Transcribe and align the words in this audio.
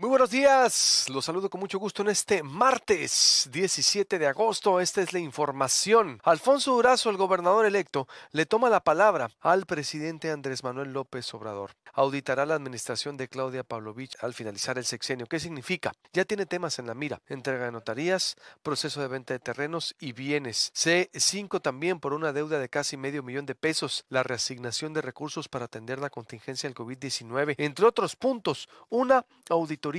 Muy 0.00 0.08
buenos 0.08 0.30
días, 0.30 1.04
los 1.10 1.26
saludo 1.26 1.50
con 1.50 1.60
mucho 1.60 1.78
gusto 1.78 2.00
en 2.00 2.08
este 2.08 2.42
martes 2.42 3.50
17 3.52 4.18
de 4.18 4.26
agosto. 4.28 4.80
Esta 4.80 5.02
es 5.02 5.12
la 5.12 5.18
información. 5.18 6.22
Alfonso 6.24 6.72
Durazo, 6.72 7.10
el 7.10 7.18
gobernador 7.18 7.66
electo, 7.66 8.08
le 8.32 8.46
toma 8.46 8.70
la 8.70 8.80
palabra 8.80 9.28
al 9.42 9.66
presidente 9.66 10.30
Andrés 10.30 10.64
Manuel 10.64 10.94
López 10.94 11.34
Obrador. 11.34 11.72
Auditará 11.92 12.46
la 12.46 12.54
administración 12.54 13.18
de 13.18 13.28
Claudia 13.28 13.62
Pavlovich 13.62 14.16
al 14.22 14.32
finalizar 14.32 14.78
el 14.78 14.86
sexenio. 14.86 15.26
¿Qué 15.26 15.38
significa? 15.38 15.92
Ya 16.14 16.24
tiene 16.24 16.46
temas 16.46 16.78
en 16.78 16.86
la 16.86 16.94
mira. 16.94 17.20
Entrega 17.26 17.66
de 17.66 17.72
notarías, 17.72 18.36
proceso 18.62 19.02
de 19.02 19.08
venta 19.08 19.34
de 19.34 19.40
terrenos 19.40 19.94
y 20.00 20.12
bienes. 20.12 20.72
C5 20.74 21.60
también 21.60 22.00
por 22.00 22.14
una 22.14 22.32
deuda 22.32 22.58
de 22.58 22.70
casi 22.70 22.96
medio 22.96 23.22
millón 23.22 23.44
de 23.44 23.54
pesos. 23.54 24.06
La 24.08 24.22
reasignación 24.22 24.94
de 24.94 25.02
recursos 25.02 25.48
para 25.48 25.66
atender 25.66 25.98
la 25.98 26.08
contingencia 26.08 26.70
del 26.70 26.74
COVID-19. 26.74 27.56
Entre 27.58 27.84
otros 27.84 28.16
puntos, 28.16 28.66
una 28.88 29.26
auditoría 29.50 29.89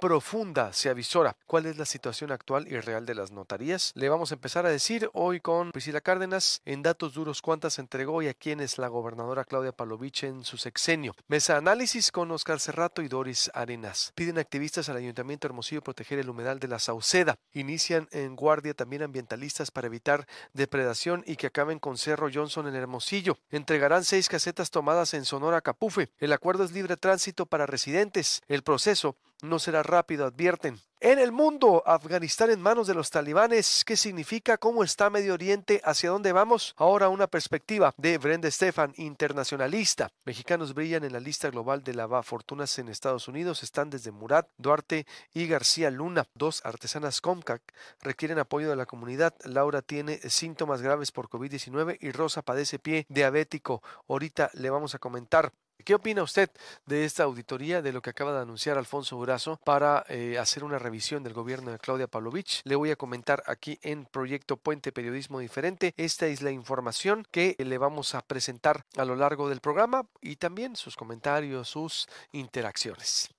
profunda 0.00 0.72
se 0.72 0.88
avisora. 0.90 1.36
¿Cuál 1.46 1.66
es 1.66 1.76
la 1.76 1.84
situación 1.84 2.30
actual 2.30 2.68
y 2.68 2.78
real 2.80 3.04
de 3.06 3.14
las 3.14 3.32
notarías? 3.32 3.92
Le 3.94 4.08
vamos 4.08 4.30
a 4.30 4.34
empezar 4.34 4.66
a 4.66 4.70
decir 4.70 5.10
hoy 5.12 5.40
con 5.40 5.72
Priscila 5.72 6.00
Cárdenas 6.00 6.60
en 6.64 6.82
datos 6.82 7.14
duros 7.14 7.42
cuántas 7.42 7.78
entregó 7.78 8.22
y 8.22 8.28
a 8.28 8.34
quién 8.34 8.60
es 8.60 8.78
la 8.78 8.88
gobernadora 8.88 9.44
Claudia 9.44 9.72
Palovich 9.72 10.24
en 10.24 10.44
su 10.44 10.56
sexenio. 10.56 11.14
Mesa 11.26 11.56
análisis 11.56 12.12
con 12.12 12.30
Oscar 12.30 12.60
Cerrato 12.60 13.02
y 13.02 13.08
Doris 13.08 13.50
Arenas. 13.54 14.12
Piden 14.14 14.38
activistas 14.38 14.88
al 14.88 14.96
Ayuntamiento 14.96 15.46
Hermosillo 15.46 15.82
proteger 15.82 16.18
el 16.18 16.30
humedal 16.30 16.60
de 16.60 16.68
la 16.68 16.78
Sauceda. 16.78 17.38
Inician 17.52 18.08
en 18.12 18.36
guardia 18.36 18.74
también 18.74 19.02
ambientalistas 19.02 19.70
para 19.70 19.88
evitar 19.88 20.26
depredación 20.52 21.24
y 21.26 21.36
que 21.36 21.48
acaben 21.48 21.78
con 21.78 21.98
Cerro 21.98 22.28
Johnson 22.32 22.68
en 22.68 22.76
Hermosillo. 22.76 23.38
Entregarán 23.50 24.04
seis 24.04 24.28
casetas 24.28 24.70
tomadas 24.70 25.14
en 25.14 25.24
Sonora 25.24 25.60
Capufe. 25.60 26.10
El 26.18 26.32
acuerdo 26.32 26.64
es 26.64 26.72
libre 26.72 26.96
tránsito 26.96 27.46
para 27.46 27.66
residentes. 27.66 28.42
El 28.48 28.62
proceso 28.62 29.16
no 29.42 29.58
será 29.58 29.82
rápido, 29.82 30.26
advierten. 30.26 30.80
En 31.00 31.20
el 31.20 31.30
mundo, 31.30 31.84
Afganistán 31.86 32.50
en 32.50 32.60
manos 32.60 32.88
de 32.88 32.94
los 32.94 33.10
talibanes, 33.10 33.84
¿qué 33.84 33.96
significa? 33.96 34.58
¿Cómo 34.58 34.82
está 34.82 35.10
Medio 35.10 35.34
Oriente? 35.34 35.80
¿Hacia 35.84 36.10
dónde 36.10 36.32
vamos? 36.32 36.74
Ahora 36.76 37.08
una 37.08 37.28
perspectiva 37.28 37.94
de 37.96 38.18
Brenda 38.18 38.50
Stefan, 38.50 38.94
internacionalista. 38.96 40.10
Mexicanos 40.24 40.74
brillan 40.74 41.04
en 41.04 41.12
la 41.12 41.20
lista 41.20 41.50
global 41.50 41.84
de 41.84 41.94
lavafortunas 41.94 42.76
en 42.80 42.88
Estados 42.88 43.28
Unidos. 43.28 43.62
Están 43.62 43.90
desde 43.90 44.10
Murat, 44.10 44.48
Duarte 44.56 45.06
y 45.32 45.46
García 45.46 45.92
Luna. 45.92 46.26
Dos 46.34 46.62
artesanas 46.64 47.20
Comcac 47.20 47.62
requieren 48.00 48.40
apoyo 48.40 48.68
de 48.68 48.74
la 48.74 48.86
comunidad. 48.86 49.34
Laura 49.44 49.82
tiene 49.82 50.18
síntomas 50.28 50.82
graves 50.82 51.12
por 51.12 51.28
COVID-19 51.28 51.98
y 52.00 52.10
Rosa 52.10 52.42
padece 52.42 52.80
pie 52.80 53.06
diabético. 53.08 53.84
Ahorita 54.08 54.50
le 54.54 54.68
vamos 54.70 54.96
a 54.96 54.98
comentar. 54.98 55.52
¿Qué 55.84 55.94
opina 55.94 56.22
usted 56.22 56.50
de 56.86 57.04
esta 57.04 57.22
auditoría, 57.22 57.80
de 57.80 57.92
lo 57.92 58.02
que 58.02 58.10
acaba 58.10 58.32
de 58.32 58.40
anunciar 58.40 58.76
Alfonso 58.76 59.16
Durazo 59.16 59.58
para 59.64 60.04
eh, 60.08 60.36
hacer 60.38 60.64
una 60.64 60.78
revisión 60.78 61.22
del 61.22 61.32
gobierno 61.32 61.70
de 61.70 61.78
Claudia 61.78 62.08
Pavlovich? 62.08 62.60
Le 62.64 62.74
voy 62.76 62.90
a 62.90 62.96
comentar 62.96 63.42
aquí 63.46 63.78
en 63.82 64.04
Proyecto 64.04 64.56
Puente 64.56 64.92
Periodismo 64.92 65.38
Diferente. 65.38 65.94
Esta 65.96 66.26
es 66.26 66.42
la 66.42 66.50
información 66.50 67.26
que 67.30 67.54
le 67.58 67.78
vamos 67.78 68.14
a 68.14 68.22
presentar 68.22 68.84
a 68.96 69.04
lo 69.04 69.16
largo 69.16 69.48
del 69.48 69.60
programa 69.60 70.06
y 70.20 70.36
también 70.36 70.76
sus 70.76 70.96
comentarios, 70.96 71.68
sus 71.68 72.06
interacciones. 72.32 73.30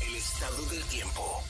El 0.00 0.14
estado 0.14 0.64
del 0.66 0.84
tiempo. 0.84 1.42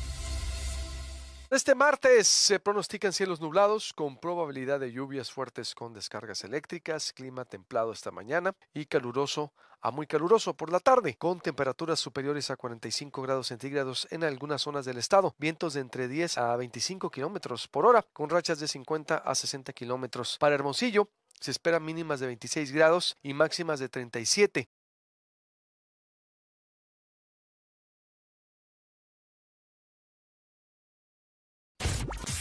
Este 1.53 1.75
martes 1.75 2.29
se 2.29 2.61
pronostican 2.61 3.13
cielos 3.13 3.43
nublados 3.43 3.93
con 3.93 4.17
probabilidad 4.17 4.81
de 4.81 4.91
lluvias 4.91 5.31
fuertes 5.31 5.75
con 5.75 5.93
descargas 5.93 6.45
eléctricas, 6.45 7.13
clima 7.13 7.45
templado 7.45 7.93
esta 7.93 8.11
mañana 8.11 8.55
y 8.73 8.87
caluroso 8.87 9.53
a 9.83 9.91
muy 9.91 10.07
caluroso 10.07 10.55
por 10.55 10.71
la 10.71 10.81
tarde, 10.81 11.17
con 11.17 11.41
temperaturas 11.41 12.01
superiores 12.01 12.51
a 12.51 12.57
45 12.57 13.21
grados 13.21 13.49
centígrados 13.49 14.09
en 14.11 14.25
algunas 14.25 14.63
zonas 14.63 14.85
del 14.85 14.99
estado, 14.99 15.35
vientos 15.39 15.75
de 15.75 15.81
entre 15.81 16.09
10 16.09 16.39
a 16.39 16.57
25 16.57 17.11
kilómetros 17.11 17.69
por 17.69 17.85
hora, 17.85 18.07
con 18.13 18.31
rachas 18.31 18.61
de 18.61 18.69
50 18.69 19.17
a 19.17 19.35
60 19.35 19.73
kilómetros. 19.73 20.37
Para 20.39 20.55
Hermosillo, 20.55 21.09
se 21.41 21.51
esperan 21.51 21.85
mínimas 21.85 22.21
de 22.21 22.27
26 22.27 22.73
grados 22.73 23.17
y 23.23 23.35
máximas 23.35 23.81
de 23.81 23.89
37. 23.89 24.69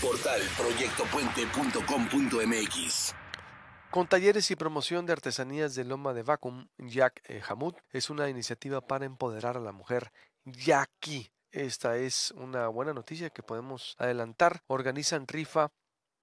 Portal 0.02 0.42
proyectopuente.com.mx 0.58 3.16
con 3.92 4.08
talleres 4.08 4.50
y 4.52 4.56
promoción 4.56 5.06
de 5.06 5.12
artesanías 5.12 5.76
de 5.76 5.84
Loma 5.84 6.14
de 6.14 6.24
Vacuum, 6.24 6.70
Jack 6.78 7.22
eh, 7.28 7.42
Hamud 7.48 7.76
es 7.92 8.10
una 8.10 8.30
iniciativa 8.30 8.80
para 8.80 9.06
empoderar 9.06 9.58
a 9.58 9.60
la 9.60 9.74
mujer 9.74 10.14
yaqui. 10.46 11.30
Esta 11.52 11.98
es 11.98 12.32
una 12.32 12.70
buena 12.70 12.94
noticia 12.94 13.30
que 13.32 13.44
podemos 13.44 13.96
adelantar. 14.00 14.64
Organizan 14.68 15.28
rifa 15.28 15.74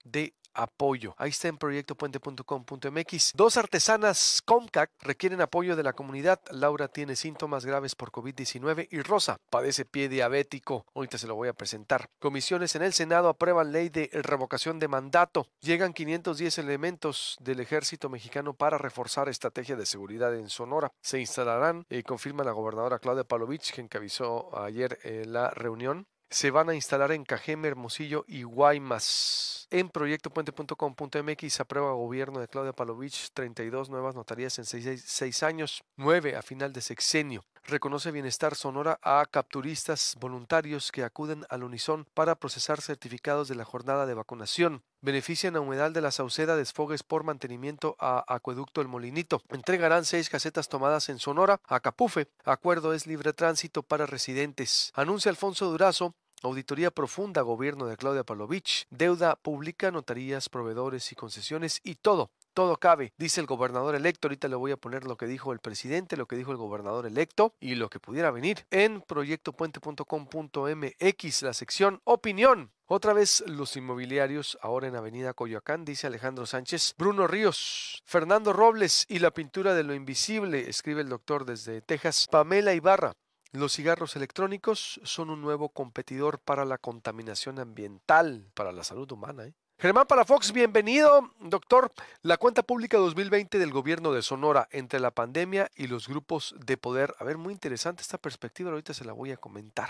de 0.03 0.35
apoyo. 0.59 1.15
Ahí 1.17 1.31
está 1.31 1.49
en 1.49 1.57
proyectopuente.com.mx. 1.57 3.33
Dos 3.35 3.57
artesanas 3.57 4.43
Comcac 4.45 4.91
requieren 5.01 5.41
apoyo 5.41 5.77
de 5.77 5.83
la 5.85 5.93
comunidad. 5.93 6.41
Laura 6.51 6.89
tiene 6.89 7.17
síntomas 7.17 7.65
graves 7.65 7.95
por 7.95 8.11
COVID-19 8.11 8.89
y 8.91 9.01
Rosa 9.03 9.39
padece 9.51 9.85
pie 9.85 10.09
diabético. 10.09 10.85
Ahorita 10.95 11.17
se 11.17 11.29
lo 11.29 11.37
voy 11.37 11.49
a 11.49 11.53
presentar. 11.53 12.11
Comisiones 12.19 12.75
en 12.75 12.83
el 12.83 12.93
Senado 12.93 13.29
aprueban 13.29 13.73
ley 13.73 13.89
de 13.89 14.11
revocación 14.13 14.79
de 14.79 14.89
mandato. 14.89 15.47
Llegan 15.61 15.93
510 15.93 16.59
elementos 16.59 17.37
del 17.41 17.61
ejército 17.61 18.09
mexicano 18.09 18.53
para 18.53 18.79
reforzar 18.79 19.29
estrategia 19.29 19.77
de 19.77 19.87
seguridad 19.87 20.35
en 20.35 20.51
Sonora. 20.51 20.93
Se 21.01 21.21
instalarán, 21.21 21.87
eh, 21.89 22.03
confirma 22.03 22.43
la 22.45 22.53
gobernadora 22.53 22.99
Claudia 22.99 23.25
Palovich, 23.25 23.73
que 23.73 23.81
encabezó 23.81 24.59
ayer 24.59 24.99
la 25.27 25.51
reunión 25.51 26.07
se 26.31 26.51
van 26.51 26.69
a 26.69 26.75
instalar 26.75 27.13
en 27.13 27.25
Cajeme, 27.25 27.69
Hermosillo 27.69 28.25
y 28.29 28.43
Guaymas. 28.43 29.67
En 29.71 29.89
proyectopuente.com.mx 29.89 31.61
aprueba 31.61 31.93
gobierno 31.93 32.41
de 32.41 32.49
Claudia 32.49 32.73
Palovich 32.73 33.31
32 33.33 33.91
nuevas 33.91 34.15
notarías 34.15 34.59
en 34.59 34.65
6, 34.65 35.43
años, 35.43 35.85
9 35.97 36.37
a 36.37 36.43
final 36.43 36.73
de 36.73 36.81
sexenio. 36.81 37.45
Reconoce 37.65 38.11
Bienestar 38.11 38.55
Sonora 38.55 38.99
a 39.03 39.27
capturistas 39.31 40.17
voluntarios 40.19 40.91
que 40.91 41.05
acuden 41.05 41.45
al 41.51 41.65
Unison 41.65 42.07
para 42.15 42.35
procesar 42.35 42.81
certificados 42.81 43.49
de 43.49 43.57
la 43.57 43.67
jornada 43.67 44.07
de 44.07 44.15
vacunación. 44.15 44.83
Benefician 45.01 45.55
a 45.55 45.61
Humedal 45.61 45.93
de 45.93 46.01
la 46.01 46.11
Sauceda 46.11 46.57
desfogues 46.57 47.05
por 47.05 47.23
mantenimiento 47.23 47.97
a 48.01 48.25
Acueducto 48.27 48.81
El 48.81 48.89
Molinito. 48.89 49.43
Entregarán 49.49 50.05
seis 50.05 50.29
casetas 50.29 50.69
tomadas 50.69 51.09
en 51.09 51.21
Sonora 51.21 51.61
a 51.67 51.79
Capufe. 51.79 52.27
Acuerdo 52.45 52.93
es 52.93 53.07
libre 53.07 53.33
tránsito 53.33 53.85
para 53.85 54.07
residentes. 54.07 54.91
Anuncia 54.95 55.31
Alfonso 55.31 55.71
Durazo 55.71 56.15
Auditoría 56.43 56.93
profunda, 56.93 57.43
gobierno 57.43 57.87
de 57.87 57.97
Claudia 57.97 58.23
Palovich, 58.23 58.87
deuda 58.91 59.35
pública, 59.35 59.91
notarías, 59.91 60.49
proveedores 60.49 61.11
y 61.11 61.17
concesiones 61.17 61.81
y 61.83 61.97
todo, 61.97 62.31
todo 62.59 62.77
cabe, 62.77 63.13
dice 63.17 63.41
el 63.41 63.47
gobernador 63.47 63.95
electo. 63.95 64.27
Ahorita 64.27 64.49
le 64.49 64.57
voy 64.57 64.73
a 64.73 64.77
poner 64.77 65.05
lo 65.05 65.17
que 65.17 65.29
dijo 65.29 65.53
el 65.53 65.61
presidente, 65.61 66.17
lo 66.17 66.27
que 66.27 66.35
dijo 66.35 66.51
el 66.51 66.57
gobernador 66.57 67.07
electo 67.07 67.55
y 67.61 67.77
lo 67.77 67.89
que 67.89 68.01
pudiera 68.01 68.33
venir 68.33 68.67
en 68.73 69.01
proyectopuente.com.mx, 69.01 71.43
la 71.43 71.55
sección 71.55 72.01
opinión. 72.03 72.73
Otra 72.87 73.13
vez 73.13 73.45
los 73.47 73.77
inmobiliarios, 73.77 74.59
ahora 74.61 74.89
en 74.89 74.97
Avenida 74.97 75.35
Coyoacán, 75.35 75.85
dice 75.85 76.09
Alejandro 76.09 76.47
Sánchez. 76.47 76.97
Bruno 76.99 77.29
Ríos, 77.29 78.03
Fernando 78.05 78.53
Robles 78.53 79.07
y 79.09 79.21
la 79.21 79.31
pintura 79.31 79.75
de 79.75 79.85
lo 79.85 79.95
invisible, 79.95 80.69
escribe 80.69 81.03
el 81.03 81.11
doctor 81.11 81.45
desde 81.45 81.81
Texas. 81.81 82.27
Pamela 82.29 82.75
Ibarra, 82.75 83.13
los 83.53 83.73
cigarros 83.73 84.17
electrónicos 84.17 85.01
son 85.05 85.31
un 85.31 85.41
nuevo 85.41 85.69
competidor 85.69 86.41
para 86.41 86.65
la 86.65 86.79
contaminación 86.79 87.61
ambiental, 87.61 88.51
para 88.55 88.73
la 88.73 88.83
salud 88.83 89.13
humana. 89.13 89.45
¿eh? 89.45 89.55
Germán 89.81 90.09
Palafox, 90.09 90.51
bienvenido, 90.51 91.31
doctor. 91.39 91.93
La 92.23 92.37
cuenta 92.37 92.65
pública 92.65 92.99
2020 92.99 93.61
del 93.61 93.71
gobierno 93.71 94.13
de 94.13 94.23
Sonora 94.23 94.67
entre 94.73 94.99
la 94.99 95.13
pandemia 95.13 95.71
y 95.77 95.87
los 95.87 96.09
grupos 96.09 96.57
de 96.67 96.77
poder. 96.77 97.15
A 97.21 97.25
ver, 97.25 97.39
muy 97.39 97.53
interesante 97.53 98.03
esta 98.03 98.19
perspectiva, 98.19 98.71
ahorita 98.71 98.93
se 98.93 99.05
la 99.05 99.13
voy 99.13 99.31
a 99.31 99.37
comentar. 99.37 99.89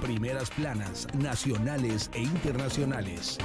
Primeras 0.00 0.48
planas, 0.52 1.06
nacionales 1.12 2.10
e 2.14 2.20
internacionales. 2.20 3.36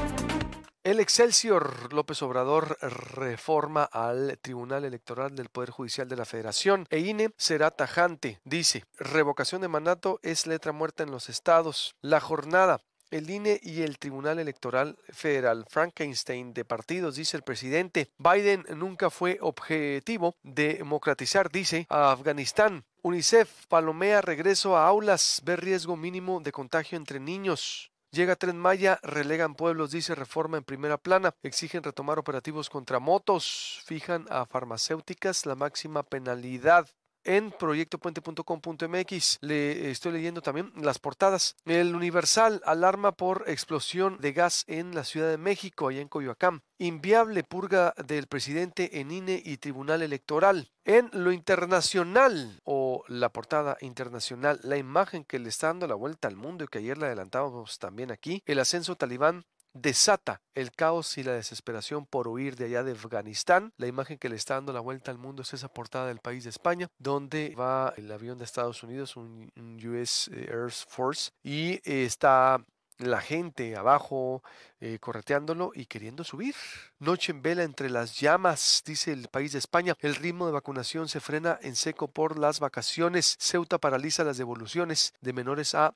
El 0.85 1.01
Excelsior 1.01 1.94
López 1.94 2.21
Obrador 2.21 2.77
reforma 2.81 3.83
al 3.83 4.39
Tribunal 4.41 4.85
Electoral 4.85 5.35
del 5.35 5.50
Poder 5.50 5.71
Judicial 5.71 6.07
de 6.07 6.15
la 6.15 6.25
Federación 6.25 6.88
e 6.89 7.00
INE 7.00 7.31
será 7.35 7.69
tajante. 7.69 8.39
Dice, 8.45 8.85
revocación 8.97 9.59
de 9.59 9.67
mandato 9.67 10.21
es 10.23 10.47
letra 10.47 10.71
muerta 10.71 11.03
en 11.03 11.11
los 11.11 11.27
estados. 11.27 11.97
La 12.01 12.21
jornada 12.21 12.79
el 13.11 13.29
INE 13.29 13.59
y 13.61 13.83
el 13.83 13.99
Tribunal 13.99 14.39
Electoral 14.39 14.97
Federal 15.09 15.65
Frankenstein 15.69 16.53
de 16.53 16.65
partidos, 16.65 17.15
dice 17.15 17.37
el 17.37 17.43
presidente. 17.43 18.09
Biden 18.17 18.65
nunca 18.75 19.09
fue 19.09 19.37
objetivo 19.41 20.35
de 20.43 20.75
democratizar, 20.75 21.51
dice, 21.51 21.85
a 21.89 22.11
Afganistán. 22.11 22.85
UNICEF 23.03 23.67
palomea 23.67 24.21
regreso 24.21 24.77
a 24.77 24.87
aulas, 24.87 25.41
ve 25.43 25.55
riesgo 25.55 25.97
mínimo 25.97 26.39
de 26.39 26.51
contagio 26.51 26.97
entre 26.97 27.19
niños. 27.19 27.91
Llega 28.13 28.35
Tren 28.35 28.57
Maya, 28.57 28.99
relegan 29.03 29.55
pueblos, 29.55 29.91
dice 29.91 30.15
reforma 30.15 30.57
en 30.57 30.65
primera 30.65 30.97
plana, 30.97 31.33
exigen 31.43 31.81
retomar 31.81 32.19
operativos 32.19 32.69
contra 32.69 32.99
motos, 32.99 33.81
fijan 33.85 34.25
a 34.29 34.45
farmacéuticas 34.45 35.45
la 35.45 35.55
máxima 35.55 36.03
penalidad. 36.03 36.89
En 37.23 37.51
proyectopuente.com.mx. 37.51 39.38
Le 39.41 39.91
estoy 39.91 40.12
leyendo 40.12 40.41
también 40.41 40.71
las 40.75 41.00
portadas. 41.00 41.56
El 41.65 41.95
Universal 41.95 42.62
alarma 42.65 43.12
por 43.12 43.44
explosión 43.47 44.18
de 44.19 44.33
gas 44.33 44.63
en 44.68 44.95
la 44.95 45.03
Ciudad 45.03 45.29
de 45.29 45.38
México, 45.38 45.88
allá 45.88 46.01
en 46.01 46.07
Coyoacán. 46.07 46.62
Inviable 46.77 47.44
purga 47.44 47.94
del 48.06 48.27
presidente 48.27 49.00
en 49.00 49.12
INE 49.12 49.41
y 49.44 49.57
Tribunal 49.57 50.01
Electoral. 50.01 50.71
En 50.83 51.09
lo 51.13 51.31
internacional 51.31 52.59
o 52.63 53.03
la 53.07 53.29
portada 53.29 53.77
internacional, 53.81 54.59
la 54.63 54.77
imagen 54.77 55.24
que 55.24 55.38
le 55.38 55.50
está 55.50 55.67
dando 55.67 55.85
la 55.88 55.94
vuelta 55.95 56.27
al 56.27 56.35
mundo 56.35 56.63
y 56.63 56.67
que 56.67 56.79
ayer 56.79 56.97
le 56.97 57.06
adelantábamos 57.06 57.77
también 57.77 58.12
aquí, 58.12 58.41
el 58.47 58.59
ascenso 58.59 58.95
talibán 58.95 59.45
desata 59.73 60.41
el 60.53 60.71
caos 60.71 61.18
y 61.18 61.23
la 61.23 61.33
desesperación 61.33 62.06
por 62.06 62.27
huir 62.27 62.56
de 62.56 62.65
allá 62.65 62.83
de 62.83 62.91
Afganistán. 62.91 63.73
La 63.77 63.88
imagen 63.88 64.18
que 64.18 64.29
le 64.29 64.35
está 64.35 64.56
dando 64.56 64.73
la 64.73 64.79
vuelta 64.79 65.12
al 65.12 65.18
mundo 65.18 65.41
es 65.41 65.53
esa 65.53 65.68
portada 65.68 66.07
del 66.07 66.19
país 66.19 66.44
de 66.44 66.50
España, 66.50 66.89
donde 66.97 67.56
va 67.57 67.94
el 67.97 68.12
avión 68.12 68.38
de 68.38 68.45
Estados 68.45 68.83
Unidos, 68.83 69.15
un, 69.15 69.51
US 69.83 70.29
Air 70.33 70.71
Force, 70.71 71.31
y 71.44 71.79
está 71.83 72.63
la 73.01 73.19
gente 73.19 73.75
abajo 73.75 74.44
eh, 74.79 75.00
correteándolo 75.00 75.71
y 75.74 75.85
queriendo 75.85 76.24
subir. 76.24 76.56
Noche 77.00 77.31
en 77.31 77.41
vela 77.41 77.63
entre 77.63 77.89
las 77.89 78.19
llamas, 78.19 78.83
dice 78.85 79.12
el 79.12 79.27
país 79.27 79.53
de 79.53 79.59
España. 79.59 79.95
El 80.00 80.15
ritmo 80.15 80.45
de 80.45 80.51
vacunación 80.51 81.07
se 81.07 81.19
frena 81.19 81.57
en 81.62 81.75
seco 81.75 82.09
por 82.09 82.38
las 82.38 82.59
vacaciones. 82.59 83.35
Ceuta 83.39 83.79
paraliza 83.79 84.24
las 84.24 84.38
devoluciones 84.38 85.13
de 85.21 85.33
menores 85.33 85.74
a 85.75 85.95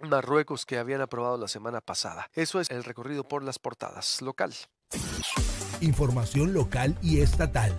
Marruecos 0.00 0.66
que 0.66 0.78
habían 0.78 1.00
aprobado 1.00 1.38
la 1.38 1.48
semana 1.48 1.80
pasada. 1.80 2.30
Eso 2.34 2.60
es 2.60 2.70
el 2.70 2.84
recorrido 2.84 3.24
por 3.24 3.42
las 3.42 3.58
portadas 3.58 4.22
local. 4.22 4.54
Información 5.80 6.52
local 6.52 6.96
y 7.02 7.20
estatal. 7.20 7.78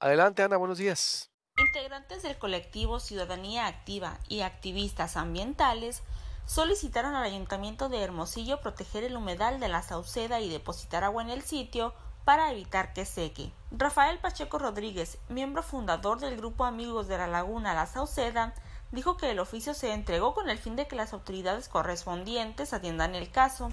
Adelante, 0.00 0.42
Ana, 0.42 0.56
buenos 0.56 0.78
días. 0.78 1.30
Integrantes 1.56 2.22
del 2.22 2.38
colectivo 2.38 3.00
Ciudadanía 3.00 3.66
Activa 3.66 4.18
y 4.28 4.40
activistas 4.40 5.16
ambientales 5.16 6.02
solicitaron 6.46 7.14
al 7.14 7.24
Ayuntamiento 7.24 7.88
de 7.88 8.00
Hermosillo 8.00 8.60
proteger 8.60 9.04
el 9.04 9.16
humedal 9.16 9.58
de 9.60 9.68
la 9.68 9.82
Sauceda 9.82 10.40
y 10.40 10.48
depositar 10.48 11.04
agua 11.04 11.22
en 11.22 11.30
el 11.30 11.42
sitio 11.42 11.94
para 12.24 12.52
evitar 12.52 12.92
que 12.92 13.04
seque. 13.04 13.52
Rafael 13.70 14.18
Pacheco 14.18 14.58
Rodríguez, 14.58 15.18
miembro 15.28 15.62
fundador 15.62 16.20
del 16.20 16.36
grupo 16.36 16.64
Amigos 16.64 17.08
de 17.08 17.18
la 17.18 17.26
Laguna 17.26 17.74
La 17.74 17.86
Sauceda, 17.86 18.54
dijo 18.92 19.16
que 19.16 19.30
el 19.30 19.38
oficio 19.38 19.74
se 19.74 19.92
entregó 19.92 20.34
con 20.34 20.48
el 20.48 20.58
fin 20.58 20.76
de 20.76 20.86
que 20.86 20.96
las 20.96 21.12
autoridades 21.12 21.68
correspondientes 21.68 22.72
atiendan 22.72 23.14
el 23.14 23.30
caso, 23.30 23.70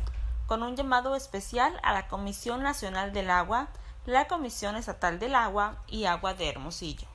con 0.47 0.61
un 0.61 0.75
llamado 0.75 1.15
especial 1.15 1.79
a 1.83 1.93
la 1.93 2.07
Comisión 2.07 2.61
Nacional 2.61 3.13
del 3.13 3.29
Agua, 3.29 3.69
la 4.05 4.27
Comisión 4.27 4.75
Estatal 4.75 5.19
del 5.19 5.35
Agua 5.35 5.77
y 5.87 6.05
Agua 6.05 6.33
de 6.33 6.49
Hermosillo. 6.49 7.07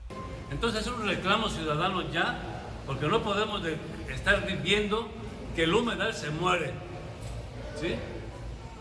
Entonces 0.50 0.82
es 0.82 0.88
un 0.88 1.06
reclamo 1.06 1.48
ciudadano 1.48 2.02
ya, 2.10 2.40
porque 2.86 3.06
no 3.06 3.22
podemos 3.22 3.62
estar 4.08 4.44
viendo 4.62 5.08
que 5.54 5.64
el 5.64 5.74
humedal 5.74 6.12
se 6.14 6.30
muere. 6.30 6.72
¿Sí? 7.80 7.94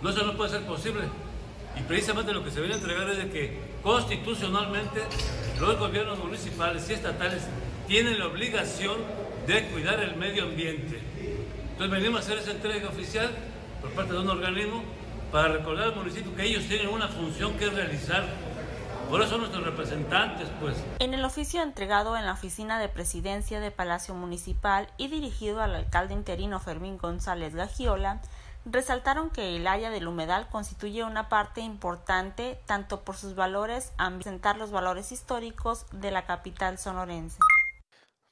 No, 0.01 0.09
eso 0.09 0.23
no 0.23 0.35
puede 0.35 0.49
ser 0.49 0.65
posible. 0.65 1.03
Y 1.77 1.81
precisamente 1.83 2.33
lo 2.33 2.43
que 2.43 2.49
se 2.49 2.59
viene 2.59 2.75
a 2.75 2.77
entregar 2.77 3.07
es 3.09 3.17
de 3.17 3.29
que 3.29 3.59
constitucionalmente 3.83 5.03
los 5.59 5.77
gobiernos 5.77 6.17
municipales 6.17 6.89
y 6.89 6.93
estatales 6.93 7.43
tienen 7.89 8.19
la 8.19 8.27
obligación 8.27 8.97
de 9.47 9.67
cuidar 9.69 9.99
el 9.99 10.15
medio 10.15 10.43
ambiente. 10.43 11.01
Entonces 11.71 11.89
venimos 11.89 12.21
a 12.21 12.23
hacer 12.23 12.37
esa 12.37 12.51
entrega 12.51 12.87
oficial 12.87 13.31
por 13.81 13.89
parte 13.93 14.13
de 14.13 14.19
un 14.19 14.29
organismo 14.29 14.83
para 15.31 15.47
recordar 15.47 15.85
al 15.85 15.95
municipio 15.95 16.35
que 16.35 16.43
ellos 16.43 16.65
tienen 16.67 16.87
una 16.89 17.07
función 17.07 17.57
que 17.57 17.67
realizar. 17.67 18.25
Por 19.09 19.21
eso 19.21 19.31
son 19.31 19.39
nuestros 19.39 19.65
representantes, 19.65 20.47
pues. 20.61 20.77
En 20.99 21.15
el 21.15 21.25
oficio 21.25 21.63
entregado 21.63 22.15
en 22.15 22.27
la 22.27 22.33
oficina 22.33 22.79
de 22.79 22.89
presidencia 22.89 23.59
de 23.59 23.71
Palacio 23.71 24.13
Municipal 24.13 24.87
y 24.97 25.07
dirigido 25.07 25.63
al 25.63 25.73
alcalde 25.73 26.13
interino 26.13 26.59
Fermín 26.59 26.99
González 26.99 27.55
Gagiola, 27.55 28.21
resaltaron 28.65 29.31
que 29.31 29.55
el 29.55 29.65
área 29.65 29.89
del 29.89 30.07
humedal 30.07 30.47
constituye 30.49 31.03
una 31.03 31.27
parte 31.27 31.61
importante 31.61 32.59
tanto 32.67 33.01
por 33.01 33.17
sus 33.17 33.33
valores, 33.33 33.93
ambientar 33.97 34.57
los 34.57 34.69
valores 34.69 35.11
históricos 35.11 35.87
de 35.91 36.11
la 36.11 36.27
capital 36.27 36.77
sonorense. 36.77 37.39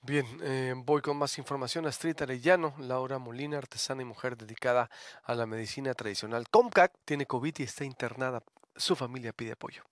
Bien, 0.08 0.26
eh, 0.42 0.74
voy 0.74 1.02
con 1.02 1.18
más 1.18 1.38
información. 1.38 1.86
Astrid 1.86 2.22
Arellano, 2.22 2.74
Laura 2.80 3.20
Molina, 3.20 3.58
artesana 3.58 4.04
y 4.04 4.06
mujer 4.06 4.38
dedicada 4.38 4.90
a 5.26 5.36
la 5.36 5.46
medicina 5.46 5.94
tradicional. 5.96 6.48
Comcac 6.50 6.94
tiene 7.04 7.26
COVID 7.26 7.54
y 7.58 7.64
está 7.64 7.84
internada. 7.84 8.42
Su 8.78 8.96
familia 8.96 9.34
pide 9.34 9.52
apoyo. 9.52 9.84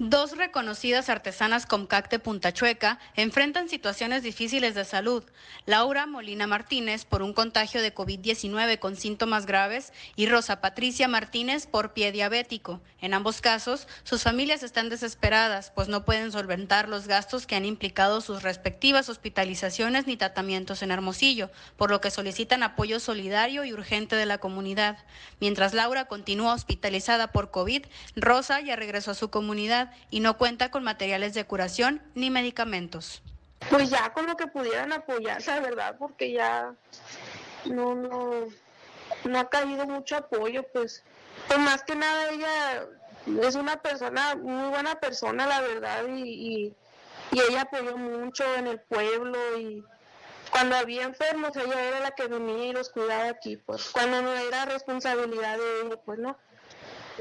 Dos 0.00 0.36
reconocidas 0.36 1.08
artesanas 1.08 1.66
Comcac 1.66 2.08
de 2.08 2.20
Punta 2.20 2.52
Chueca 2.52 3.00
enfrentan 3.16 3.68
situaciones 3.68 4.22
difíciles 4.22 4.76
de 4.76 4.84
salud. 4.84 5.24
Laura 5.66 6.06
Molina 6.06 6.46
Martínez 6.46 7.04
por 7.04 7.20
un 7.20 7.32
contagio 7.32 7.82
de 7.82 7.92
COVID-19 7.92 8.78
con 8.78 8.94
síntomas 8.94 9.44
graves 9.44 9.92
y 10.14 10.26
Rosa 10.26 10.60
Patricia 10.60 11.08
Martínez 11.08 11.66
por 11.66 11.94
pie 11.94 12.12
diabético. 12.12 12.80
En 13.00 13.12
ambos 13.12 13.40
casos, 13.40 13.88
sus 14.04 14.22
familias 14.22 14.62
están 14.62 14.88
desesperadas, 14.88 15.72
pues 15.74 15.88
no 15.88 16.04
pueden 16.04 16.30
solventar 16.30 16.88
los 16.88 17.08
gastos 17.08 17.48
que 17.48 17.56
han 17.56 17.64
implicado 17.64 18.20
sus 18.20 18.44
respectivas 18.44 19.08
hospitalizaciones 19.08 20.06
ni 20.06 20.16
tratamientos 20.16 20.84
en 20.84 20.92
Hermosillo, 20.92 21.50
por 21.76 21.90
lo 21.90 22.00
que 22.00 22.12
solicitan 22.12 22.62
apoyo 22.62 23.00
solidario 23.00 23.64
y 23.64 23.72
urgente 23.72 24.14
de 24.14 24.26
la 24.26 24.38
comunidad. 24.38 24.98
Mientras 25.40 25.74
Laura 25.74 26.04
continúa 26.04 26.54
hospitalizada 26.54 27.32
por 27.32 27.50
COVID, 27.50 27.84
Rosa 28.14 28.60
ya 28.60 28.76
regresó 28.76 29.10
a 29.10 29.14
su 29.14 29.30
comunidad 29.30 29.87
y 30.10 30.20
no 30.20 30.36
cuenta 30.38 30.70
con 30.70 30.84
materiales 30.84 31.34
de 31.34 31.44
curación 31.44 32.02
ni 32.14 32.30
medicamentos. 32.30 33.22
Pues 33.70 33.90
ya 33.90 34.12
con 34.12 34.26
lo 34.26 34.36
que 34.36 34.46
pudieran 34.46 34.92
apoyar, 34.92 35.44
la 35.46 35.60
verdad, 35.60 35.96
porque 35.98 36.32
ya 36.32 36.74
no, 37.64 37.94
no, 37.94 38.30
no 39.24 39.38
ha 39.38 39.48
caído 39.48 39.86
mucho 39.86 40.16
apoyo, 40.16 40.64
pues, 40.72 41.02
pues 41.48 41.58
más 41.58 41.82
que 41.82 41.96
nada 41.96 42.30
ella 42.30 42.86
es 43.42 43.54
una 43.56 43.76
persona, 43.82 44.36
muy 44.36 44.70
buena 44.70 44.94
persona, 44.96 45.46
la 45.46 45.60
verdad, 45.60 46.04
y, 46.08 46.74
y, 47.32 47.40
ella 47.40 47.62
apoyó 47.62 47.96
mucho 47.96 48.44
en 48.54 48.68
el 48.68 48.80
pueblo 48.80 49.36
y 49.58 49.84
cuando 50.50 50.76
había 50.76 51.02
enfermos 51.02 51.54
ella 51.56 51.88
era 51.88 52.00
la 52.00 52.12
que 52.12 52.26
venía 52.26 52.68
y 52.68 52.72
los 52.72 52.88
cuidaba 52.88 53.28
aquí, 53.28 53.58
pues 53.58 53.90
cuando 53.90 54.22
no 54.22 54.32
era 54.32 54.64
responsabilidad 54.64 55.58
de 55.58 55.80
ella, 55.82 55.96
pues 56.04 56.18
no 56.18 56.38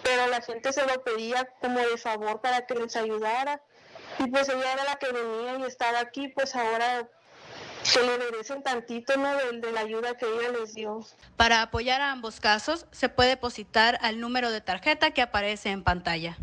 pero 0.03 0.27
la 0.27 0.41
gente 0.41 0.73
se 0.73 0.85
lo 0.85 1.03
pedía 1.03 1.45
como 1.61 1.79
de 1.79 1.97
favor 1.97 2.41
para 2.41 2.65
que 2.65 2.75
les 2.75 2.95
ayudara. 2.95 3.61
Y 4.19 4.29
pues 4.29 4.49
ella 4.49 4.73
era 4.73 4.83
la 4.83 4.95
que 4.95 5.11
venía 5.11 5.57
y 5.59 5.63
estaba 5.63 5.99
aquí, 5.99 6.29
pues 6.29 6.55
ahora 6.55 7.07
se 7.83 8.01
le 8.01 8.17
merecen 8.17 8.63
tantito 8.63 9.15
¿no? 9.17 9.35
de, 9.35 9.59
de, 9.59 9.71
la 9.71 9.81
ayuda 9.81 10.15
que 10.15 10.25
ella 10.25 10.49
les 10.59 10.73
dio. 10.73 11.05
Para 11.35 11.61
apoyar 11.61 12.01
a 12.01 12.11
ambos 12.11 12.39
casos, 12.39 12.85
se 12.91 13.09
puede 13.09 13.29
depositar 13.29 13.97
al 14.01 14.19
número 14.19 14.51
de 14.51 14.61
tarjeta 14.61 15.11
que 15.11 15.21
aparece 15.21 15.69
en 15.69 15.83
pantalla. 15.83 16.37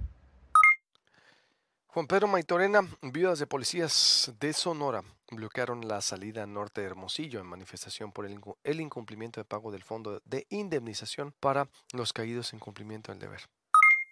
Juan 1.95 2.09
Pedro 2.09 2.27
Maitorena, 2.27 2.81
viudas 3.03 3.39
de 3.39 3.47
policías 3.47 4.33
de 4.41 4.53
Sonora 4.53 5.05
bloquearon 5.31 5.87
la 5.87 6.01
salida 6.01 6.45
norte 6.45 6.81
de 6.81 6.89
Hermosillo 6.89 7.39
en 7.39 7.47
manifestación 7.47 8.11
por 8.11 8.27
el, 8.27 8.41
el 8.65 8.81
incumplimiento 8.81 9.41
de 9.41 9.45
pago 9.45 9.71
del 9.71 9.85
fondo 9.85 10.21
de 10.25 10.45
indemnización 10.51 11.33
para 11.39 11.69
los 11.93 12.13
caídos 12.13 12.53
en 12.53 12.59
cumplimiento 12.59 13.13
del 13.13 13.21
deber. 13.21 13.43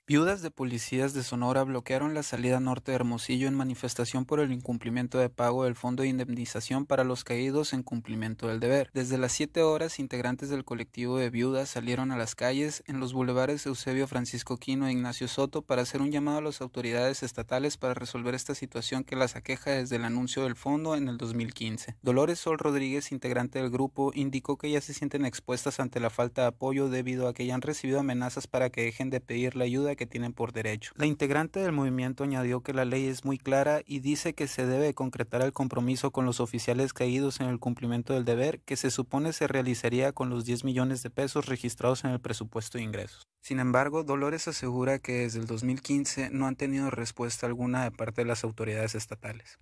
Viudas 0.04 0.42
de 0.42 0.50
policías 0.50 1.14
de 1.14 1.22
Sonora 1.22 1.62
bloquearon 1.62 2.12
la 2.12 2.24
salida 2.24 2.58
norte 2.58 2.90
de 2.90 2.96
Hermosillo 2.96 3.46
en 3.46 3.54
manifestación 3.54 4.24
por 4.24 4.40
el 4.40 4.50
incumplimiento 4.50 5.18
de 5.18 5.30
pago 5.30 5.62
del 5.62 5.76
Fondo 5.76 6.02
de 6.02 6.08
Indemnización 6.08 6.86
para 6.86 7.04
los 7.04 7.22
caídos 7.22 7.72
en 7.72 7.84
cumplimiento 7.84 8.48
del 8.48 8.58
deber. 8.58 8.90
Desde 8.94 9.16
las 9.16 9.30
7 9.30 9.62
horas, 9.62 10.00
integrantes 10.00 10.48
del 10.48 10.64
colectivo 10.64 11.18
de 11.18 11.30
viudas 11.30 11.68
salieron 11.68 12.10
a 12.10 12.16
las 12.16 12.34
calles 12.34 12.82
en 12.88 12.98
los 12.98 13.12
bulevares 13.12 13.64
Eusebio 13.64 14.08
Francisco 14.08 14.56
Quino 14.56 14.88
e 14.88 14.92
Ignacio 14.92 15.28
Soto 15.28 15.62
para 15.62 15.82
hacer 15.82 16.02
un 16.02 16.10
llamado 16.10 16.38
a 16.38 16.42
las 16.42 16.60
autoridades 16.62 17.22
estatales 17.22 17.76
para 17.76 17.94
resolver 17.94 18.34
esta 18.34 18.56
situación 18.56 19.04
que 19.04 19.14
las 19.14 19.36
aqueja 19.36 19.70
desde 19.70 19.96
el 19.96 20.04
anuncio 20.04 20.42
del 20.42 20.56
fondo 20.56 20.96
en 20.96 21.06
el 21.06 21.16
2015. 21.16 21.94
Dolores 22.02 22.40
Sol 22.40 22.58
Rodríguez, 22.58 23.12
integrante 23.12 23.60
del 23.60 23.70
grupo, 23.70 24.10
indicó 24.16 24.58
que 24.58 24.68
ya 24.68 24.80
se 24.80 24.94
sienten 24.94 25.24
expuestas 25.24 25.78
ante 25.78 26.00
la 26.00 26.10
falta 26.10 26.42
de 26.42 26.48
apoyo 26.48 26.88
debido 26.88 27.28
a 27.28 27.34
que 27.34 27.46
ya 27.46 27.54
han 27.54 27.62
recibido 27.62 28.00
amenazas 28.00 28.48
para 28.48 28.68
que 28.68 28.82
dejen 28.82 29.08
de 29.08 29.20
pedir 29.20 29.54
la 29.54 29.62
ayuda 29.62 29.91
que 29.96 30.06
tienen 30.06 30.32
por 30.32 30.52
derecho. 30.52 30.92
La 30.96 31.06
integrante 31.06 31.60
del 31.60 31.72
movimiento 31.72 32.24
añadió 32.24 32.60
que 32.60 32.72
la 32.72 32.84
ley 32.84 33.06
es 33.06 33.24
muy 33.24 33.38
clara 33.38 33.82
y 33.86 34.00
dice 34.00 34.34
que 34.34 34.48
se 34.48 34.66
debe 34.66 34.94
concretar 34.94 35.42
el 35.42 35.52
compromiso 35.52 36.10
con 36.10 36.24
los 36.24 36.40
oficiales 36.40 36.92
caídos 36.92 37.40
en 37.40 37.48
el 37.48 37.58
cumplimiento 37.58 38.14
del 38.14 38.24
deber 38.24 38.60
que 38.60 38.76
se 38.76 38.90
supone 38.90 39.32
se 39.32 39.46
realizaría 39.46 40.12
con 40.12 40.30
los 40.30 40.44
10 40.44 40.64
millones 40.64 41.02
de 41.02 41.10
pesos 41.10 41.46
registrados 41.46 42.04
en 42.04 42.10
el 42.10 42.20
presupuesto 42.20 42.78
de 42.78 42.84
ingresos. 42.84 43.26
Sin 43.40 43.58
embargo, 43.58 44.04
Dolores 44.04 44.46
asegura 44.48 44.98
que 44.98 45.12
desde 45.12 45.40
el 45.40 45.46
2015 45.46 46.30
no 46.30 46.46
han 46.46 46.56
tenido 46.56 46.90
respuesta 46.90 47.46
alguna 47.46 47.84
de 47.84 47.90
parte 47.90 48.22
de 48.22 48.28
las 48.28 48.44
autoridades 48.44 48.94
estatales. 48.94 49.58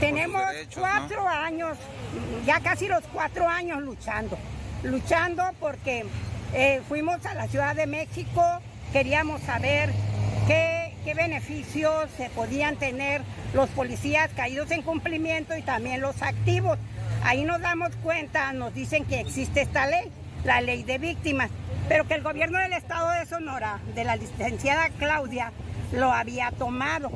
Tenemos 0.00 0.42
cuatro 0.74 1.28
años, 1.28 1.78
ya 2.44 2.60
casi 2.60 2.88
los 2.88 3.04
cuatro 3.12 3.48
años 3.48 3.82
luchando, 3.82 4.36
luchando 4.82 5.44
porque 5.60 6.04
eh, 6.54 6.82
fuimos 6.88 7.24
a 7.24 7.34
la 7.34 7.46
Ciudad 7.46 7.76
de 7.76 7.86
México, 7.86 8.42
queríamos 8.92 9.40
saber 9.42 9.90
qué, 10.46 10.80
beneficios 11.14 12.08
se 12.16 12.30
podían 12.30 12.76
tener 12.76 13.20
los 13.52 13.68
policías 13.70 14.30
caídos 14.34 14.70
en 14.70 14.80
cumplimiento 14.80 15.54
y 15.54 15.60
también 15.60 16.00
los 16.00 16.22
activos. 16.22 16.78
Ahí 17.22 17.44
nos 17.44 17.60
damos 17.60 17.94
cuenta, 17.96 18.52
nos 18.54 18.72
dicen 18.72 19.04
que 19.04 19.20
existe 19.20 19.60
esta 19.60 19.86
ley, 19.86 20.10
la 20.44 20.62
ley 20.62 20.84
de 20.84 20.96
víctimas, 20.96 21.50
pero 21.86 22.08
que 22.08 22.14
el 22.14 22.22
gobierno 22.22 22.58
del 22.58 22.72
estado 22.72 23.10
de 23.10 23.26
Sonora, 23.26 23.80
de 23.94 24.04
la 24.04 24.16
licenciada 24.16 24.88
Claudia, 24.98 25.52
lo 25.92 26.12
había 26.12 26.50
tomado 26.52 27.10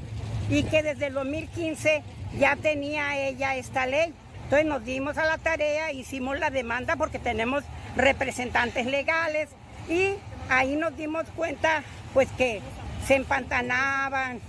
y 0.50 0.64
que 0.64 0.83
desde 0.83 1.06
el 1.06 1.14
2015 1.14 2.02
ya 2.38 2.54
tenía 2.56 3.16
ella 3.16 3.56
esta 3.56 3.87
ley. 3.87 4.12
Entonces 4.45 4.66
nos 4.66 4.85
dimos 4.85 5.16
a 5.16 5.25
la 5.25 5.38
tarea, 5.38 5.90
hicimos 5.90 6.38
la 6.38 6.50
demanda 6.50 6.97
porque 6.97 7.18
tenemos 7.18 7.64
representantes 7.97 8.85
legales 8.85 9.49
y 9.88 10.16
ahí 10.48 10.76
nos 10.76 10.96
dimos 10.96 11.24
cuenta 11.34 11.82
pues 12.14 12.28
que 12.36 12.60
se 13.06 13.14
empantanaban, 13.14 14.40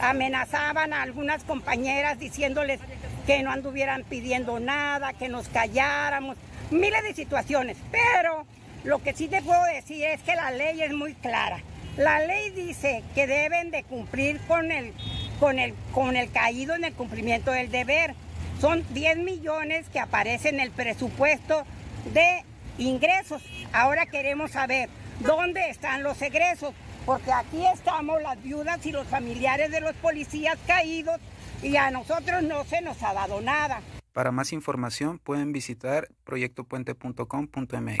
amenazaban 0.00 0.92
a 0.92 1.02
algunas 1.02 1.44
compañeras 1.44 2.18
diciéndoles 2.18 2.80
que 3.26 3.42
no 3.42 3.50
anduvieran 3.50 4.04
pidiendo 4.04 4.60
nada, 4.60 5.12
que 5.12 5.28
nos 5.28 5.48
calláramos, 5.48 6.36
miles 6.70 7.02
de 7.02 7.14
situaciones. 7.14 7.76
Pero 7.90 8.46
lo 8.84 9.02
que 9.02 9.14
sí 9.14 9.28
te 9.28 9.42
puedo 9.42 9.62
decir 9.64 10.04
es 10.04 10.22
que 10.22 10.36
la 10.36 10.50
ley 10.50 10.82
es 10.82 10.92
muy 10.92 11.14
clara. 11.14 11.58
La 11.96 12.20
ley 12.20 12.50
dice 12.50 13.02
que 13.14 13.26
deben 13.26 13.70
de 13.70 13.82
cumplir 13.82 14.38
con 14.46 14.70
el, 14.70 14.92
con 15.40 15.58
el, 15.58 15.74
con 15.92 16.14
el 16.16 16.30
caído 16.30 16.74
en 16.74 16.84
el 16.84 16.92
cumplimiento 16.92 17.50
del 17.50 17.70
deber. 17.70 18.14
Son 18.60 18.84
10 18.94 19.18
millones 19.18 19.88
que 19.88 19.98
aparecen 19.98 20.56
en 20.56 20.60
el 20.60 20.70
presupuesto 20.70 21.64
de 22.12 22.44
ingresos. 22.78 23.42
Ahora 23.72 24.06
queremos 24.06 24.52
saber 24.52 24.88
dónde 25.20 25.70
están 25.70 26.02
los 26.02 26.20
egresos, 26.22 26.74
porque 27.04 27.32
aquí 27.32 27.64
estamos 27.66 28.22
las 28.22 28.42
viudas 28.42 28.84
y 28.86 28.92
los 28.92 29.06
familiares 29.06 29.70
de 29.70 29.80
los 29.80 29.94
policías 29.96 30.58
caídos 30.66 31.20
y 31.62 31.76
a 31.76 31.90
nosotros 31.90 32.42
no 32.42 32.64
se 32.64 32.80
nos 32.80 33.02
ha 33.02 33.14
dado 33.14 33.40
nada. 33.40 33.80
Para 34.12 34.32
más 34.32 34.52
información 34.52 35.18
pueden 35.18 35.52
visitar 35.52 36.08
proyectopuente.com.mx. 36.24 37.96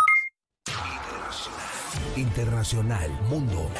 Internacional 2.16 3.10
Mundo. 3.28 3.70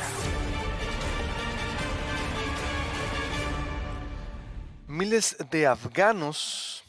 Miles 4.86 5.36
de 5.50 5.66
afganos 5.66 6.84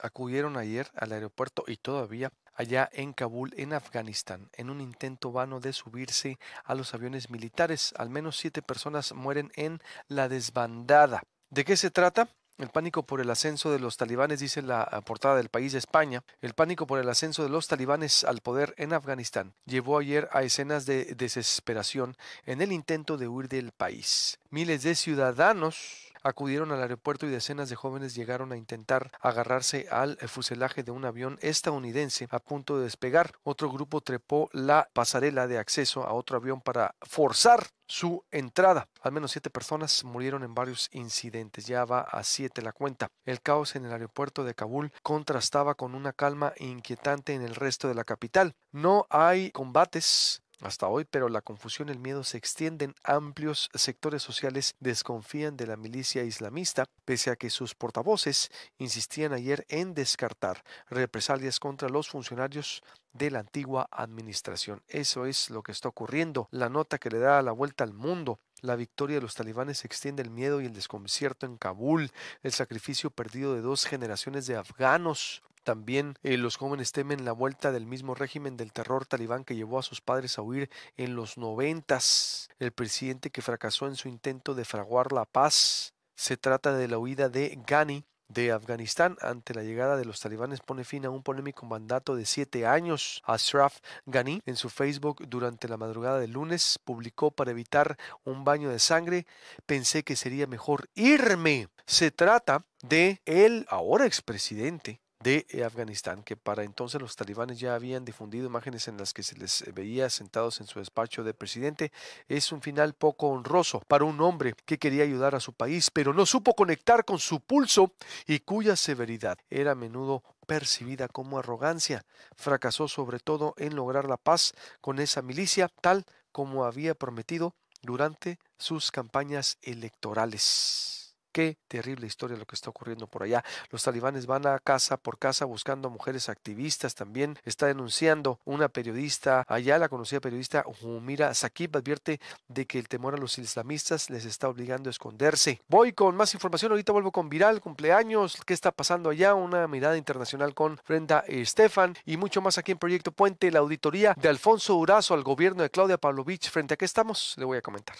acudieron 0.00 0.56
ayer 0.56 0.88
al 0.94 1.12
aeropuerto 1.12 1.64
y 1.66 1.76
todavía 1.76 2.32
allá 2.54 2.88
en 2.92 3.12
Kabul, 3.12 3.52
en 3.56 3.72
Afganistán, 3.72 4.50
en 4.54 4.70
un 4.70 4.80
intento 4.80 5.32
vano 5.32 5.60
de 5.60 5.72
subirse 5.72 6.38
a 6.64 6.74
los 6.74 6.94
aviones 6.94 7.30
militares. 7.30 7.94
Al 7.96 8.10
menos 8.10 8.36
siete 8.36 8.62
personas 8.62 9.12
mueren 9.12 9.50
en 9.56 9.80
la 10.08 10.28
desbandada. 10.28 11.22
¿De 11.50 11.64
qué 11.64 11.76
se 11.76 11.90
trata? 11.90 12.28
El 12.58 12.68
pánico 12.68 13.02
por 13.04 13.20
el 13.20 13.30
ascenso 13.30 13.72
de 13.72 13.78
los 13.78 13.96
talibanes, 13.96 14.38
dice 14.38 14.62
la 14.62 14.86
portada 15.06 15.36
del 15.36 15.48
país 15.48 15.72
de 15.72 15.78
España, 15.78 16.22
el 16.42 16.52
pánico 16.54 16.86
por 16.86 17.00
el 17.00 17.08
ascenso 17.08 17.42
de 17.42 17.48
los 17.48 17.66
talibanes 17.66 18.24
al 18.24 18.40
poder 18.40 18.74
en 18.76 18.92
Afganistán 18.92 19.54
llevó 19.64 19.98
ayer 19.98 20.28
a 20.32 20.42
escenas 20.42 20.84
de 20.86 21.14
desesperación 21.16 22.16
en 22.44 22.60
el 22.60 22.70
intento 22.70 23.16
de 23.16 23.26
huir 23.26 23.48
del 23.48 23.72
país. 23.72 24.38
Miles 24.50 24.82
de 24.82 24.94
ciudadanos 24.94 26.11
acudieron 26.22 26.72
al 26.72 26.82
aeropuerto 26.82 27.26
y 27.26 27.30
decenas 27.30 27.68
de 27.68 27.76
jóvenes 27.76 28.14
llegaron 28.14 28.52
a 28.52 28.56
intentar 28.56 29.10
agarrarse 29.20 29.86
al 29.90 30.16
fuselaje 30.28 30.82
de 30.82 30.90
un 30.90 31.04
avión 31.04 31.38
estadounidense 31.40 32.28
a 32.30 32.38
punto 32.38 32.78
de 32.78 32.84
despegar. 32.84 33.32
Otro 33.42 33.70
grupo 33.70 34.00
trepó 34.00 34.48
la 34.52 34.88
pasarela 34.92 35.46
de 35.46 35.58
acceso 35.58 36.04
a 36.04 36.12
otro 36.12 36.36
avión 36.36 36.60
para 36.60 36.94
forzar 37.02 37.68
su 37.86 38.24
entrada. 38.30 38.88
Al 39.02 39.12
menos 39.12 39.32
siete 39.32 39.50
personas 39.50 40.02
murieron 40.04 40.44
en 40.44 40.54
varios 40.54 40.88
incidentes. 40.92 41.66
Ya 41.66 41.84
va 41.84 42.00
a 42.00 42.24
siete 42.24 42.62
la 42.62 42.72
cuenta. 42.72 43.08
El 43.24 43.42
caos 43.42 43.76
en 43.76 43.84
el 43.84 43.92
aeropuerto 43.92 44.44
de 44.44 44.54
Kabul 44.54 44.92
contrastaba 45.02 45.74
con 45.74 45.94
una 45.94 46.12
calma 46.12 46.54
inquietante 46.56 47.34
en 47.34 47.42
el 47.42 47.54
resto 47.54 47.88
de 47.88 47.94
la 47.94 48.04
capital. 48.04 48.54
No 48.70 49.06
hay 49.10 49.50
combates 49.50 50.42
hasta 50.62 50.86
hoy, 50.88 51.04
pero 51.04 51.28
la 51.28 51.42
confusión 51.42 51.88
y 51.88 51.92
el 51.92 51.98
miedo 51.98 52.24
se 52.24 52.38
extienden. 52.38 52.94
Amplios 53.04 53.70
sectores 53.74 54.22
sociales 54.22 54.74
desconfían 54.80 55.56
de 55.56 55.66
la 55.66 55.76
milicia 55.76 56.24
islamista, 56.24 56.86
pese 57.04 57.30
a 57.30 57.36
que 57.36 57.50
sus 57.50 57.74
portavoces 57.74 58.50
insistían 58.78 59.32
ayer 59.32 59.64
en 59.68 59.94
descartar 59.94 60.62
represalias 60.88 61.60
contra 61.60 61.88
los 61.88 62.08
funcionarios 62.08 62.82
de 63.12 63.30
la 63.30 63.40
antigua 63.40 63.88
administración. 63.90 64.82
Eso 64.88 65.26
es 65.26 65.50
lo 65.50 65.62
que 65.62 65.72
está 65.72 65.88
ocurriendo. 65.88 66.48
La 66.50 66.68
nota 66.68 66.98
que 66.98 67.10
le 67.10 67.18
da 67.18 67.42
la 67.42 67.52
vuelta 67.52 67.84
al 67.84 67.92
mundo. 67.92 68.40
La 68.60 68.76
victoria 68.76 69.16
de 69.16 69.22
los 69.22 69.34
talibanes 69.34 69.84
extiende 69.84 70.22
el 70.22 70.30
miedo 70.30 70.60
y 70.60 70.66
el 70.66 70.72
desconcierto 70.72 71.46
en 71.46 71.58
Kabul, 71.58 72.10
el 72.42 72.52
sacrificio 72.52 73.10
perdido 73.10 73.54
de 73.54 73.60
dos 73.60 73.84
generaciones 73.86 74.46
de 74.46 74.56
afganos, 74.56 75.42
también 75.62 76.14
eh, 76.22 76.36
los 76.36 76.56
jóvenes 76.56 76.92
temen 76.92 77.24
la 77.24 77.32
vuelta 77.32 77.72
del 77.72 77.86
mismo 77.86 78.14
régimen 78.14 78.56
del 78.56 78.72
terror 78.72 79.06
talibán 79.06 79.44
que 79.44 79.56
llevó 79.56 79.78
a 79.78 79.82
sus 79.82 80.00
padres 80.00 80.38
a 80.38 80.42
huir 80.42 80.70
en 80.96 81.16
los 81.16 81.38
noventas. 81.38 82.48
El 82.58 82.72
presidente 82.72 83.30
que 83.30 83.42
fracasó 83.42 83.86
en 83.86 83.96
su 83.96 84.08
intento 84.08 84.54
de 84.54 84.64
fraguar 84.64 85.12
la 85.12 85.24
paz. 85.24 85.94
Se 86.14 86.36
trata 86.36 86.74
de 86.74 86.88
la 86.88 86.98
huida 86.98 87.28
de 87.28 87.58
Ghani 87.66 88.04
de 88.32 88.52
Afganistán 88.52 89.16
ante 89.20 89.54
la 89.54 89.62
llegada 89.62 89.96
de 89.96 90.04
los 90.04 90.20
talibanes 90.20 90.60
pone 90.60 90.84
fin 90.84 91.04
a 91.04 91.10
un 91.10 91.22
polémico 91.22 91.66
mandato 91.66 92.16
de 92.16 92.24
siete 92.24 92.66
años. 92.66 93.22
Ashraf 93.24 93.78
Ghani 94.06 94.40
en 94.46 94.56
su 94.56 94.70
Facebook 94.70 95.26
durante 95.28 95.68
la 95.68 95.76
madrugada 95.76 96.18
del 96.18 96.32
lunes 96.32 96.78
publicó 96.84 97.30
para 97.30 97.50
evitar 97.50 97.96
un 98.24 98.44
baño 98.44 98.70
de 98.70 98.78
sangre 98.78 99.26
pensé 99.66 100.02
que 100.02 100.16
sería 100.16 100.46
mejor 100.46 100.88
irme. 100.94 101.68
Se 101.86 102.10
trata 102.10 102.64
de 102.82 103.20
el 103.26 103.66
ahora 103.68 104.06
expresidente 104.06 105.00
de 105.22 105.46
eh, 105.50 105.64
Afganistán, 105.64 106.22
que 106.22 106.36
para 106.36 106.64
entonces 106.64 107.00
los 107.00 107.16
talibanes 107.16 107.58
ya 107.58 107.74
habían 107.74 108.04
difundido 108.04 108.46
imágenes 108.46 108.88
en 108.88 108.96
las 108.96 109.12
que 109.12 109.22
se 109.22 109.36
les 109.36 109.64
veía 109.74 110.10
sentados 110.10 110.60
en 110.60 110.66
su 110.66 110.78
despacho 110.78 111.24
de 111.24 111.34
presidente, 111.34 111.92
es 112.28 112.52
un 112.52 112.62
final 112.62 112.94
poco 112.94 113.28
honroso 113.28 113.80
para 113.86 114.04
un 114.04 114.20
hombre 114.20 114.54
que 114.64 114.78
quería 114.78 115.04
ayudar 115.04 115.34
a 115.34 115.40
su 115.40 115.52
país, 115.52 115.90
pero 115.90 116.12
no 116.12 116.26
supo 116.26 116.54
conectar 116.54 117.04
con 117.04 117.18
su 117.18 117.40
pulso 117.40 117.92
y 118.26 118.40
cuya 118.40 118.76
severidad 118.76 119.38
era 119.50 119.72
a 119.72 119.76
menudo 119.76 120.22
percibida 120.46 121.08
como 121.08 121.38
arrogancia. 121.38 122.04
Fracasó 122.36 122.88
sobre 122.88 123.18
todo 123.18 123.54
en 123.56 123.76
lograr 123.76 124.08
la 124.08 124.16
paz 124.16 124.52
con 124.80 124.98
esa 124.98 125.22
milicia, 125.22 125.68
tal 125.80 126.04
como 126.32 126.64
había 126.64 126.94
prometido 126.94 127.54
durante 127.82 128.38
sus 128.58 128.90
campañas 128.90 129.58
electorales. 129.62 131.01
Qué 131.32 131.56
terrible 131.66 132.06
historia 132.06 132.36
lo 132.36 132.44
que 132.44 132.54
está 132.54 132.68
ocurriendo 132.68 133.06
por 133.06 133.22
allá. 133.22 133.42
Los 133.70 133.82
talibanes 133.82 134.26
van 134.26 134.46
a 134.46 134.58
casa 134.58 134.98
por 134.98 135.18
casa 135.18 135.46
buscando 135.46 135.88
mujeres 135.88 136.28
activistas. 136.28 136.94
También 136.94 137.38
está 137.44 137.66
denunciando 137.66 138.38
una 138.44 138.68
periodista, 138.68 139.44
allá 139.48 139.78
la 139.78 139.88
conocida 139.88 140.20
periodista 140.20 140.64
Humira 140.82 141.32
Sakib, 141.32 141.76
advierte 141.76 142.20
de 142.48 142.66
que 142.66 142.78
el 142.78 142.88
temor 142.88 143.14
a 143.14 143.18
los 143.18 143.38
islamistas 143.38 144.10
les 144.10 144.26
está 144.26 144.48
obligando 144.48 144.90
a 144.90 144.92
esconderse. 144.92 145.62
Voy 145.68 145.94
con 145.94 146.16
más 146.16 146.34
información. 146.34 146.72
Ahorita 146.72 146.92
vuelvo 146.92 147.12
con 147.12 147.30
Viral, 147.30 147.60
cumpleaños, 147.60 148.38
qué 148.46 148.52
está 148.52 148.70
pasando 148.70 149.08
allá, 149.08 149.34
una 149.34 149.66
mirada 149.68 149.96
internacional 149.96 150.54
con 150.54 150.78
Brenda 150.86 151.24
Estefan 151.26 151.96
y 152.04 152.18
mucho 152.18 152.42
más 152.42 152.58
aquí 152.58 152.72
en 152.72 152.78
Proyecto 152.78 153.12
Puente, 153.12 153.50
la 153.50 153.60
auditoría 153.60 154.14
de 154.20 154.28
Alfonso 154.28 154.76
Urazo 154.76 155.14
al 155.14 155.22
gobierno 155.22 155.62
de 155.62 155.70
Claudia 155.70 155.96
Pavlovich. 155.96 156.50
Frente 156.50 156.74
a 156.74 156.76
qué 156.76 156.84
estamos, 156.84 157.34
le 157.38 157.46
voy 157.46 157.58
a 157.58 157.62
comentar. 157.62 157.96